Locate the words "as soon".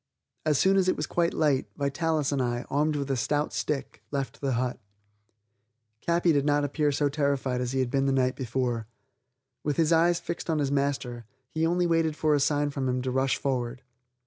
0.47-0.77